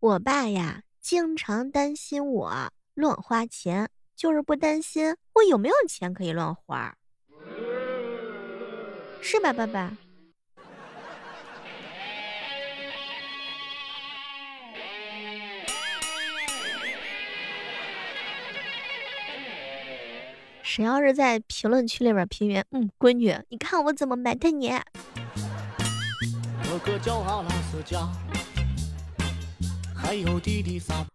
[0.00, 6.96] 我爸呀，经常担心我乱花钱，就是不担心我有没有钱可以乱花，
[9.20, 9.96] 是吧，爸爸？
[20.62, 24.70] 谁要是在评论区里边评言，嗯，闺女，你看我怎么埋汰你？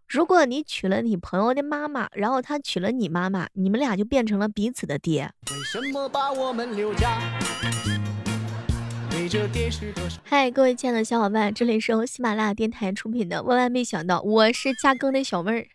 [0.08, 5.28] 如果你娶了你朋友的妈妈，然后他娶了你妈妈，你们俩就变成了彼此的爹。
[5.50, 7.18] 为什么把我们留下
[10.22, 15.66] 嗨，各位亲爱的小伙伴，这里是由喜马拉雅电台出品的《万万没想到》，我是加更的小妹儿。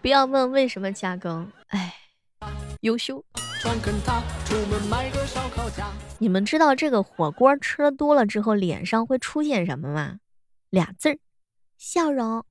[0.00, 1.94] 不要问为什么加更，哎，
[2.80, 3.22] 优秀。
[6.18, 10.18] 你们知道这个火锅吃多了之后脸上会出现什么吗？
[10.72, 11.18] 俩字儿，
[11.76, 12.42] 笑容。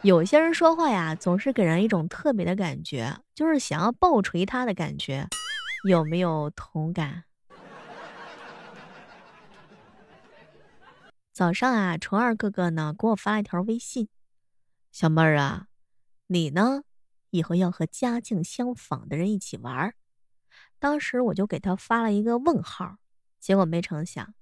[0.00, 5.28] 有些人说话呀，总是给人一种特别的感觉，就是想要暴锤他的感觉，
[5.86, 7.24] 有没有同感？
[11.34, 14.08] 早上啊，虫二哥哥呢给我发了一条微信。
[14.90, 15.66] 小妹儿啊，
[16.28, 16.84] 你呢？
[17.28, 19.92] 以后要和家境相仿的人一起玩。
[20.78, 22.96] 当时我就给他发了一个问号，
[23.38, 24.32] 结果没成想，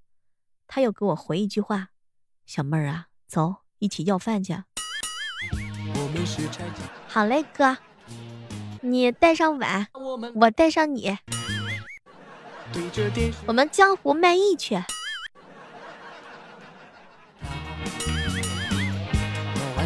[0.67, 1.89] 他又给我回一句话
[2.47, 4.55] ：“小妹儿啊，走，一起要饭去。”
[7.09, 7.77] 好嘞，哥，
[8.81, 9.89] 你带上碗，
[10.35, 11.17] 我带上你，
[13.47, 14.83] 我们江湖卖艺去。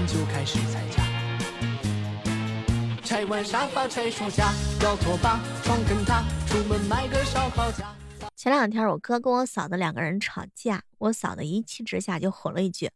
[0.06, 1.02] 就开始拆家，
[3.04, 7.94] 拆完沙发拆书架，要拖把床跟他出门买个烧烤架。
[8.39, 12.89] 前两天我哥跟我嫂子两个人吵架，我嫂子一气之下就吼了一句：“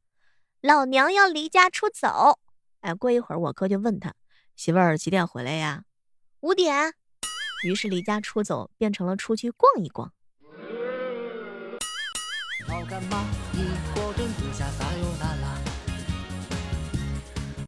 [0.62, 2.38] 老娘要离家出走！”
[2.82, 4.14] 哎，过一会儿我哥就问他
[4.54, 5.82] 媳妇儿几点回来呀？
[6.42, 6.94] 五点。
[7.64, 10.12] 于是离家出走变成了出去逛一逛。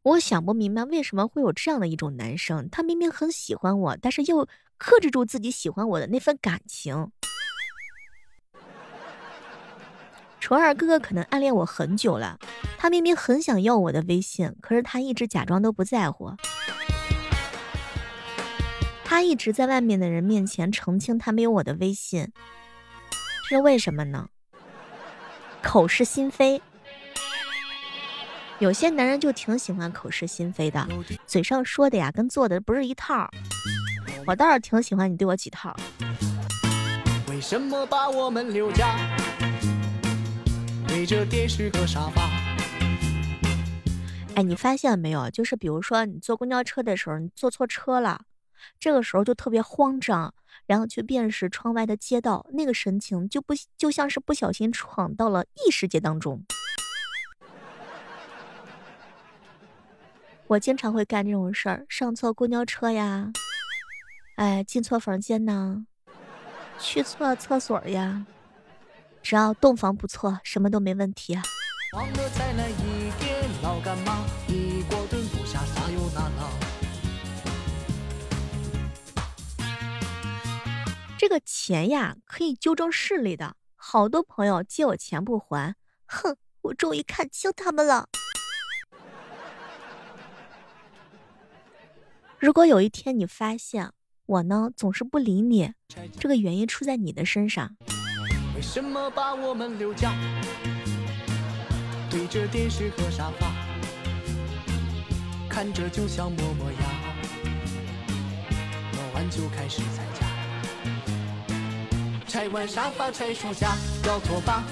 [0.05, 4.47] 我想不明白为什么会有这样的一种男生，他明明很喜欢我，但是又
[4.79, 7.11] 克制住自己喜欢我的那份感情。
[10.45, 12.39] 虫儿哥哥可能暗恋我很久了，
[12.77, 16.31] 他明明很想要我的微信，可是他一直假装都不在乎。
[19.07, 22.31] 他一直在外面的人面前澄清他没有我的微信，
[23.49, 24.29] 这是为什么呢？
[25.63, 26.61] 口是心非。
[28.59, 30.87] 有些男人就挺喜欢口是心非的，
[31.27, 33.31] 嘴上说的呀，跟做的不是一套。
[34.27, 35.75] 我倒是挺喜欢你对我几套。
[37.31, 38.95] 为什么把我们留下？
[40.95, 42.31] 对着电视和沙发。
[44.37, 45.29] 哎，你发现没有？
[45.29, 48.21] 就是比如说你坐公交车的时候，你坐错车了，
[48.79, 50.33] 这个时候就特别慌张，
[50.67, 56.45] 然后去辨识窗外的街道，那个神情就不就像是不小心闯到了异世界当中。
[60.47, 63.33] 我经常会干这种事儿，上错公交车呀，
[64.37, 65.87] 哎，进错房间呢，
[66.79, 68.25] 去错厕所呀，
[69.25, 71.43] 只要洞房不错，什么都没问题啊。
[81.17, 85.75] 这个钱呀，可以纠正视力的，好多朋友借我钱不还，
[86.05, 88.07] 哼，我终于看清他们了。
[92.39, 93.91] 如果有一天你发现
[94.27, 95.73] 我呢总是不理你，
[96.21, 97.75] 这个原因出在你的身上。
[98.75, 100.13] 为什么把我们留家？
[102.11, 103.47] 对着电视和沙发，
[105.49, 106.79] 看着就像磨磨牙。
[108.93, 110.27] 磨完就开始拆家，
[112.27, 113.77] 拆完沙发拆书架，
[114.09, 114.65] 要拖把。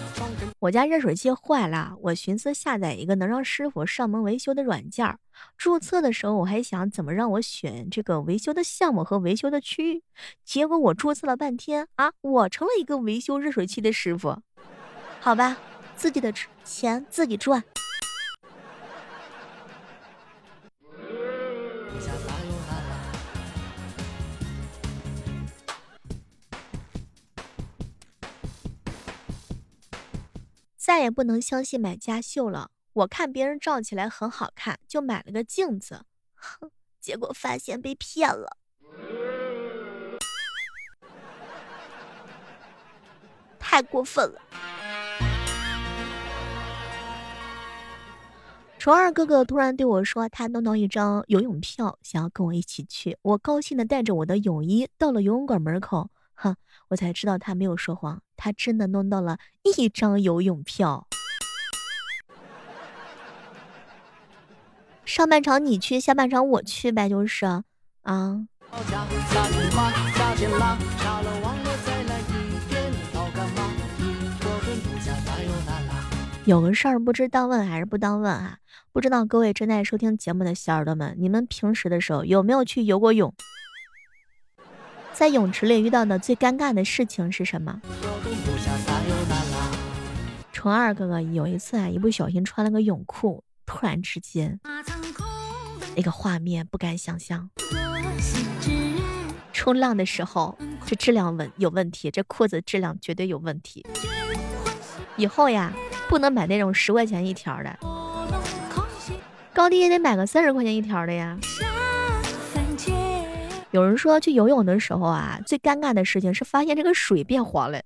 [0.58, 5.16] 我家热水器坏了，我寻思下载一个能让师傅上门维修的软件。
[5.56, 10.02] 注册的时候我还想怎么让我选这个维修的项目和维修的区域，
[10.44, 14.42] 结果我注册了半天啊，我成了一个维修热水器的师傅。
[15.20, 15.56] 好吧，
[15.96, 16.32] 自己的
[16.64, 17.62] 钱自己赚。
[30.76, 32.70] 再也不能相信买家秀了。
[32.94, 36.04] 我看别人照起来很好看，就买了个镜子，
[36.34, 38.58] 哼，结果发现被骗了，
[43.58, 44.38] 太过分了。
[48.78, 53.16] 虫二哥哥突然对我说，他弄到一张游泳票，想要跟我一起去。
[53.22, 56.54] 我高兴的带着我的泳衣到了游泳馆门口，哼，
[56.88, 61.06] 我才知道他没有说谎，他真的弄到了一张游泳票。
[65.14, 67.62] 上半场你去，下半场我去呗，就是啊。
[76.46, 78.56] 有个事儿不知当问还是不当问啊？
[78.90, 83.34] 不知道各位正在收听节目的小耳朵们，你们平时的时候有没有去游过泳？
[85.12, 87.82] 在泳池里遇到的最尴尬的事情是什么？
[90.54, 94.58] 虫二哥哥有一次啊，一不小心穿了个泳裤，突然之间，
[95.96, 97.50] 那个画面不敢想象。
[99.52, 103.84] 冲浪的时候，这质量问有问题，这裤子质量绝对有问题。
[105.16, 105.72] 以后呀。
[106.08, 107.78] 不能买那种十块钱一条的，
[109.54, 111.38] 高低也得买个三十块钱一条的呀。
[113.70, 117.80] 有人说去游泳的时候啊，最尴尬的事情是发现这个水变黄了。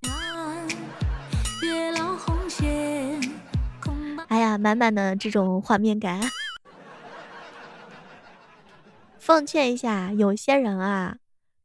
[4.26, 6.20] 哎呀，满满的这种画面感。
[9.26, 11.16] 奉劝一下，有些人啊，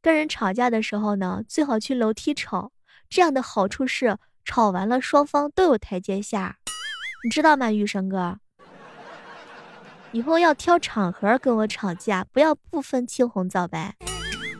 [0.02, 2.72] 跟人吵架的时候呢，最好去楼梯吵，
[3.08, 4.18] 这样的好处是。
[4.44, 6.56] 吵完了，双方都有台阶下，
[7.22, 8.40] 你知道吗，雨生哥？
[10.10, 13.94] 以后要挑场合跟我吵架，不要不分青红皂白。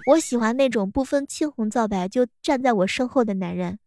[0.06, 3.80] 我喜欢那种不分青红皂白就站在我身后的男人。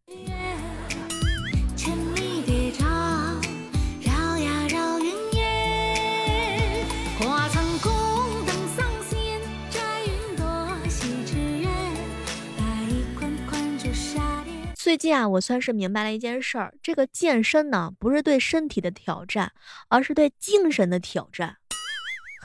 [14.85, 19.51] 最近啊，我算是明白了一件事儿，这个健身呢，不是对身体的挑战，
[19.89, 21.55] 而是对精神的挑战，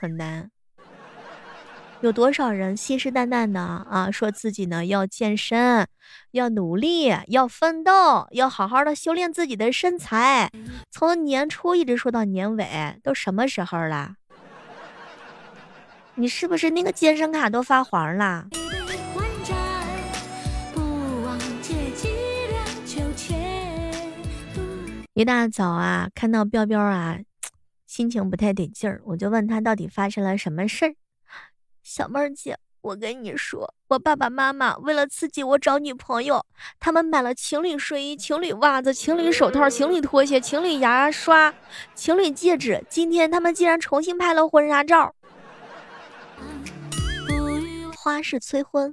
[0.00, 0.50] 很难。
[2.00, 5.86] 有多少人信誓旦旦的啊，说自己呢要健身，
[6.30, 10.50] 要努力，要奋斗，要好好的修炼自己的身材，
[10.90, 14.14] 从年初一直说到年尾，都什么时候了？
[16.14, 18.46] 你是不是那个健身卡都发黄了？
[25.20, 27.18] 一大早啊，看到彪彪啊，
[27.86, 30.94] 心情不太得劲儿，我就问他到底发生了什么事儿。
[31.82, 36.46] 小妹儿姐，我跟你说，我爸爸妈妈为了刺激我找女朋友，
[36.78, 41.52] 他们买了情侣睡衣、情侣袜子、情侣手套、情侣拖鞋、情侣牙刷、
[41.94, 42.82] 情侣戒指。
[42.88, 45.14] 今天他们竟然重新拍了婚纱照，
[47.94, 48.90] 花式催婚。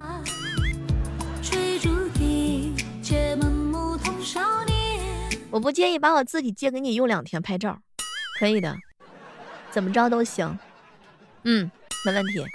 [5.58, 7.82] 我不介意把我自己借给你用两天拍照，
[8.40, 8.78] 可以的，
[9.72, 10.56] 怎么着都行。
[11.46, 11.72] 嗯，
[12.06, 12.46] 没问题。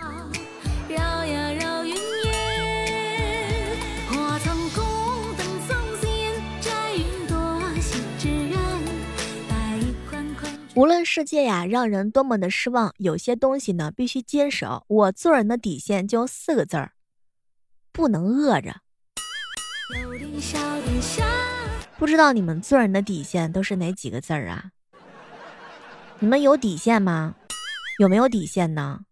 [10.76, 14.84] 无论世界呀让人多么的失望，有些东西呢必须坚守。
[14.86, 16.92] 我做人的底线就四个字儿：
[17.90, 18.76] 不能饿着。
[22.02, 24.72] 不知道你们做人的底线都是哪几个字儿啊？
[26.18, 27.36] 你们有底线吗？
[28.00, 29.02] 有没有底线呢？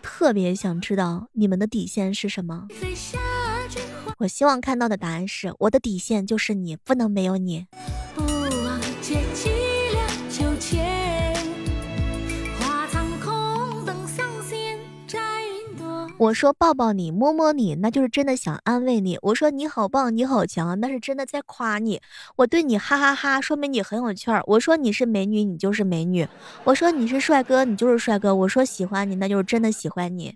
[0.00, 2.68] 特别想知道你们的底线是什么。
[4.16, 7.66] 我希望看到的答案是：我的底线就是你，不能没有你。
[16.18, 19.16] 我说抱抱你，摸摸你，那就是真的想安慰你。
[19.22, 22.00] 我说你好棒，你好强，那是真的在夸你。
[22.34, 24.42] 我对你哈哈哈，说明你很有趣儿。
[24.46, 26.26] 我说你是美女，你就是美女。
[26.64, 28.34] 我说你是帅哥，你就是帅哥。
[28.34, 30.34] 我说喜欢你，那就是真的喜欢你。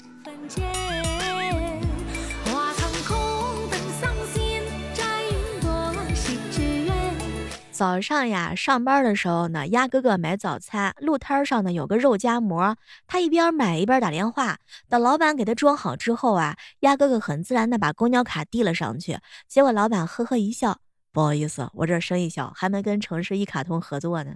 [7.82, 12.76] 早上呀，上班的时候呢，鸭哥哥买早餐，路摊上呢有个肉夹馍，
[13.08, 14.58] 他一边买一边打电话。
[14.88, 19.18] 等老板给他装好之后啊，鸭哥哥很自然的把公交卡递了上去。
[19.48, 20.78] 结果老板呵呵一笑，
[21.12, 24.34] 不好意思，我这生意小，还没跟城市一卡通合作呢。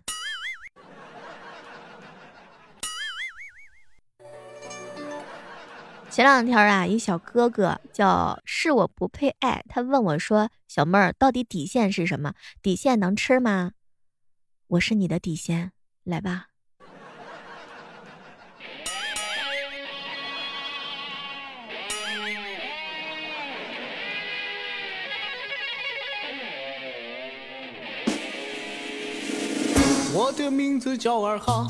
[6.16, 12.32] 前两天啊，一小哥哥叫是我不配爱，他问我说：“小妹儿，到底底线是什么？
[12.62, 13.72] 底线能吃吗？”
[14.68, 15.72] 我是你的底线，
[16.04, 16.46] 来吧。
[30.14, 31.68] 我的名字叫二哈。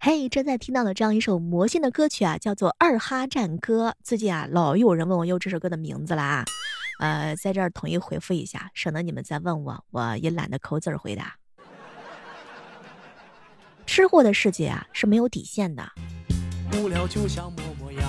[0.00, 3.90] 嘿，正在听到的这样一首魔性的歌曲啊，叫做《二哈战歌》。
[4.02, 6.44] 最近啊，老有人问我用这首歌的名字了啊，
[7.00, 11.36] 呃，在这儿统一回复一下，省得你们再问我，我也懒得抠字儿回答。
[13.86, 15.86] 吃货的世界啊，是没有底线的。
[16.74, 18.02] 无聊就像磨磨牙。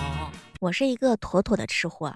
[0.60, 2.16] 我是一个妥妥的吃货。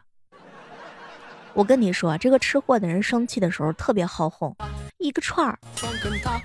[1.54, 4.56] 我跟你说，这个吃货的人生气的时候特别好哄，
[5.04, 5.60] 一个串儿，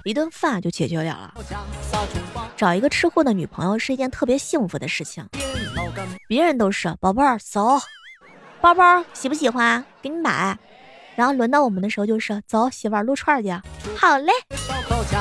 [0.04, 1.34] 一顿饭就解决了了。
[2.56, 5.24] 找一个吃货的女朋友是一件特别幸福的事情。
[6.26, 7.78] 别人都是宝贝儿走，
[8.60, 9.84] 包包喜不喜欢？
[10.02, 10.58] 给你买。
[11.14, 13.50] 然后轮到我们的时候就是走，媳妇儿撸串儿去。
[13.96, 14.32] 好嘞。
[14.50, 15.16] 吃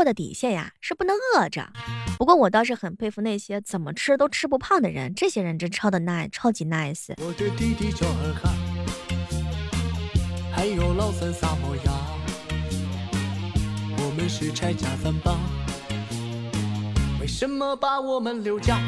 [0.00, 1.68] 货的底线呀是不能饿着，
[2.16, 7.12] 不过我倒是很佩服那些怎么吃都吃不胖的人，这些人真超的 nice，超级 nice。
[7.18, 7.92] 我的弟弟
[10.50, 11.92] 还有老三萨摩亚，
[13.98, 15.38] 我们是拆家三帮，
[17.20, 18.78] 为什么把我们留家？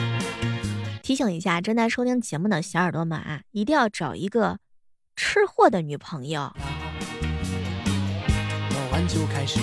[1.02, 4.60] 提醒一下正在收听节目的小耳朵们啊，一定要找一个
[5.14, 6.50] 吃货的女朋友。
[8.70, 9.60] 我晚就开始。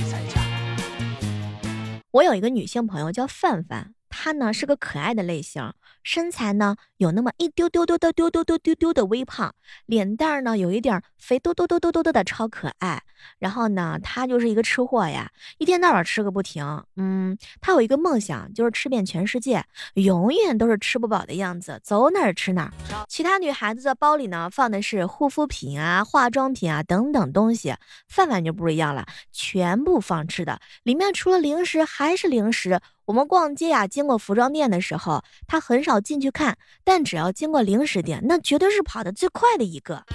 [2.11, 5.71] 我有一个女性朋友叫范范，她呢是个可爱的类型，
[6.03, 13.01] 身材呢有那么一丢丢丢丢丢丢丢丢丢的微胖，脸蛋儿呢有一点肥嘟嘟嘟嘟嘟嘟的超可爱。
[13.37, 16.83] 然后呢，她就是一个吃货呀，一天到晚吃个不停。
[16.97, 22.73] 嗯，她有一个梦想，就是吃遍全世界，永远都是吃不饱的样子，走哪儿吃哪儿。
[23.07, 27.73] 其他女孩子的包里呢放的是护肤品啊、化妆品啊等等东西，
[28.09, 32.81] 饭碗就不一样了，全部放吃的，里面除了零食还是零食。
[33.09, 40.05] 我们逛街呀，经过服装店的时候，他很少进去看，但只要经过零食店，那绝对是跑得最快的一个。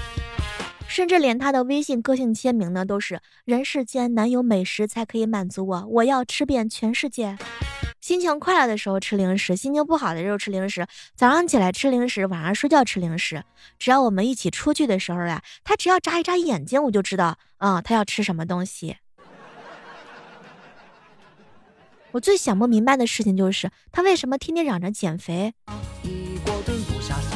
[0.86, 7.36] 甚至连他的微信个性签名呢，都是“人世间难有美食才可以满足我，我要吃遍全世界”。
[8.00, 10.86] 心情快乐的时候吃零食，心情不好的时候吃零食。
[11.16, 13.42] 早上起来吃零食，晚上睡觉吃零食。
[13.76, 18.98] 只要我们一起出去的时候呀，他只要眨一眨眼睛，我就知道啊，他要吃什么东西。
[22.14, 25.52] 我最想不明白的事情就是，他为什么天天嚷着减肥，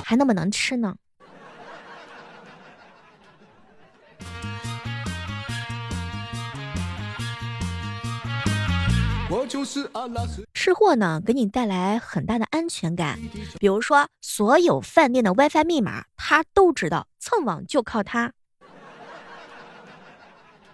[0.04, 0.94] 还那么能吃呢？
[10.54, 13.18] 吃货呢，给你带来很大的安全感。
[13.58, 18.32] 比如说，所有饭店的 WiFi 密码，他都知道，蹭网就靠他。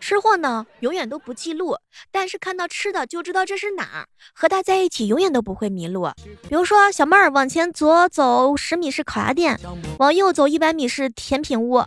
[0.06, 1.78] 吃货呢，永远都不记录，
[2.12, 4.04] 但是看到吃的就知道这是哪儿。
[4.34, 6.10] 和他在一起，永远都不会迷路。
[6.42, 9.58] 比如说，小妹儿往前左走十米是烤鸭店，
[9.98, 11.82] 往右走一百米是甜品屋，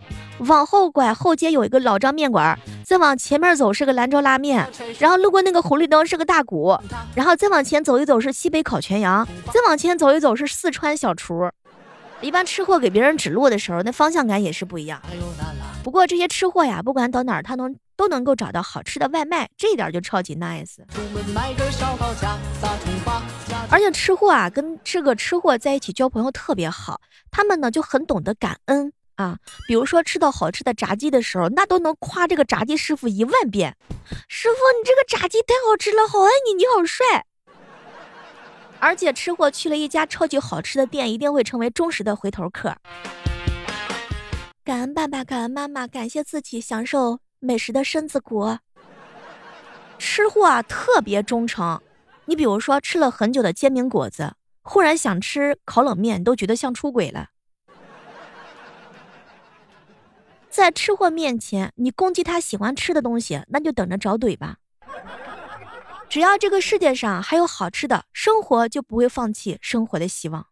[0.48, 6.76] 往后拐后街有一个老张面馆，再往前面走是个兰州拉面，然后路过那个红绿灯是个大鼓，
[7.14, 11.48] 然后再往前走一走是西北烤全羊，再往前走一走是四川小厨。
[12.20, 15.00] 一般吃货给别人指路的时候，那方向感也是不一样。
[15.84, 20.76] 不过这些吃货呀，不管到哪儿，他能都能够找到好吃的外卖，这一点就超级 nice。
[23.68, 27.00] 而且吃货啊，跟这个吃货在一起交朋友特别好，
[27.32, 29.36] 他们呢就很懂得感恩啊。
[29.66, 33.76] 比如说吃到好吃的炸鸡的时候，那都能夸这个炸鸡师傅一万遍。
[34.28, 37.26] 师傅，你这个炸鸡太好吃了，好爱你，你好帅。
[38.78, 42.76] 而且吃货去了一家超级好吃的店，一定会成为忠实的回头客。
[44.62, 48.58] 感恩爸爸，感恩妈妈，感谢自己享受美食的身子骨。
[49.98, 51.80] 吃货啊，特别忠诚。
[52.26, 57.30] 你比如说，吃了很久的煎饼果子，忽然想吃烤冷面，都觉得像出轨了。
[60.50, 64.56] 在吃货面前，你攻击他喜欢吃的东西，那就等着找怼吧。
[66.08, 70.46] 只要这个世界上还有好吃的，生活就不会放弃生活的希望。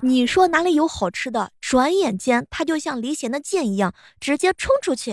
[0.00, 5.12] 你说哪里有好吃的，转眼间他就像离弦的箭一样，直接冲出去。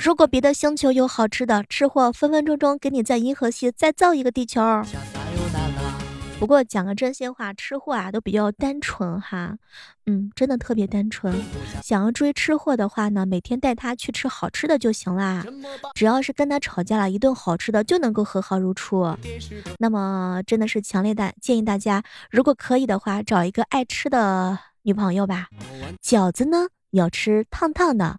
[0.00, 4.60] 如果别的星球有好吃的，吃货分分钟钟给你在银河系再造一个地球。
[6.44, 9.56] 不过讲个真心话，吃货啊都比较单纯哈，
[10.04, 11.34] 嗯，真的特别单纯。
[11.82, 15.42] 想要追吃货的话呢，每天带他去吃好吃的就行啦。
[15.94, 19.16] 只要是跟他吵架了，一顿好吃的就能够和好如初。
[19.78, 25.48] 那么真的是强烈的建议大家，如果可以的话，找一个爱吃的女朋友吧。
[26.02, 28.18] 饺子呢要吃烫烫的，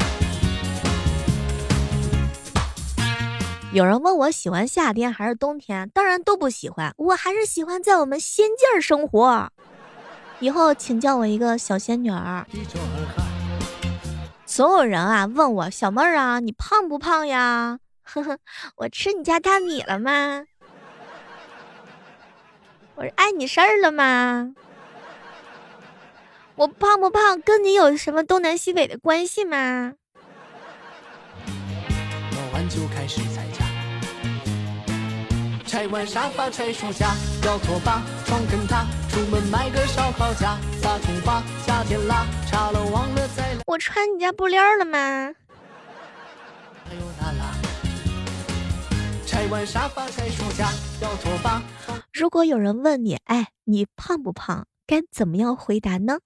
[3.79, 9.49] 人问我喜欢夏天还是冬天，当然都不喜欢，我还是喜欢在我们仙境生活。
[10.39, 12.45] 以后请叫我一个小仙女儿。
[14.45, 17.79] 所有人啊问我小妹儿啊，你胖不胖呀？
[18.03, 18.37] 呵呵，
[18.75, 20.43] 我吃你家大米了吗？
[22.95, 24.53] 我是碍你事儿了吗？
[26.55, 29.93] 我胖不胖跟你有什么东南西北的关系吗？
[35.81, 43.57] 拆完沙发，拆书架，要拖把，床跟他，出门买个烧烤架，撒葱花，夏天啦，茶了忘了再。
[43.65, 45.33] 我穿你家布料了吗？
[49.25, 50.69] 拆完沙发，拆书架，
[51.01, 51.59] 要拖把。
[52.13, 54.67] 如果有人问你，哎，你胖不胖？
[54.85, 56.19] 该怎么样回答呢？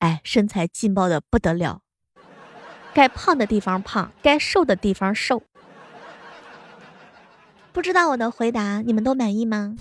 [0.00, 1.80] 哎，身材劲爆的不得了，
[2.92, 5.42] 该胖的地方胖，该瘦的地方瘦。
[7.72, 9.76] 不知道我的回答你们都满意吗？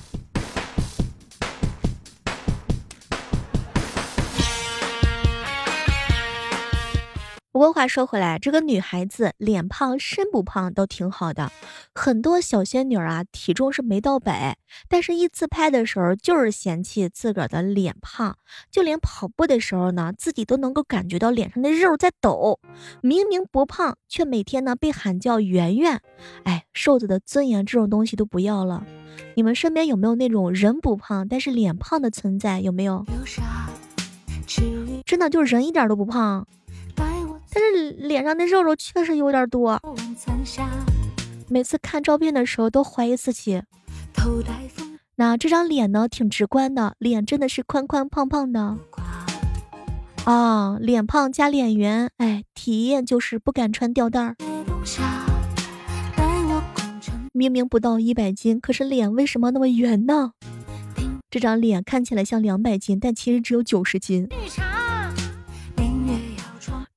[7.59, 11.51] 不过话说回来，这个女孩子脸胖身不胖都挺好的。
[11.93, 14.55] 很多小仙女啊，体重是没到百，
[14.87, 18.37] 但是一自拍的时候就是嫌弃自个儿的脸胖，
[18.71, 22.61] 就连跑步的时候呢，自己都能够感觉到脸上的肉在抖。
[23.01, 25.99] 明明不胖，却每天呢被喊叫圆圆。
[26.45, 28.85] 哎，瘦子的尊严这种东西都不要了。
[29.35, 32.61] 你们身边有没有那种人不胖但是脸胖的存在？
[32.61, 33.05] 有没有？
[35.05, 36.47] 真的就是人一点都不胖。
[37.51, 39.81] 但是脸上的肉肉确实有点多，
[41.47, 43.61] 每次看照片的时候都怀疑自己。
[45.15, 48.77] 那这张脸呢，挺直观的，脸真的是宽宽胖胖的
[50.25, 54.35] 啊，脸胖加脸圆，哎，体验就是不敢穿吊带儿。
[57.33, 60.33] 明明不到一百斤，可是脸为什么那么圆呢？
[61.29, 64.27] 这张脸看起来像两百斤，但其实只有九十斤。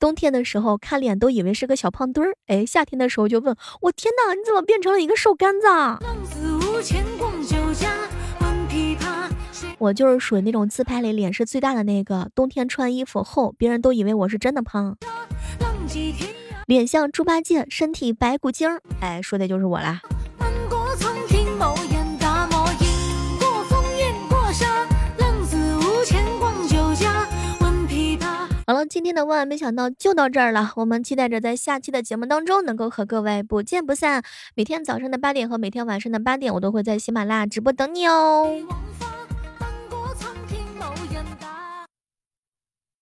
[0.03, 5.69] 冬天的时候看脸都以为是个小胖墩儿，哎，夏天的时候就问我天哪，你怎么变成了一个瘦干子？
[9.79, 14.97] 我就是属于那种自拍里脸是最大的那个，冬天穿衣服厚，别人都以为我是真的胖。
[16.67, 20.01] 脸像猪八戒，身体白骨精，哎，说的就是我啦。
[28.65, 30.73] 好了，今天的万万没想到就到这儿了。
[30.77, 34.23] 我们期待着在下期的节目当中能够和各位不见不散。
[34.55, 38.47] 每天早上的八点和每天晚上的八点，我都会在喜马拉雅直播等你哦。